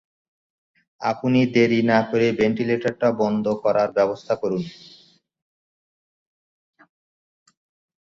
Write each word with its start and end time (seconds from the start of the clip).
আপনি 1.01 1.39
দেরি 1.55 1.81
না 1.91 1.99
করে 2.09 2.27
ভেন্টিলেটারটা 2.39 3.07
বন্ধ 3.21 3.45
করার 3.63 3.89
ব্যবস্থা 3.97 4.33
করুন। 4.41 4.63